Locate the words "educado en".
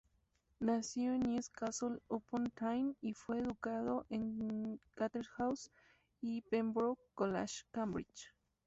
3.37-4.81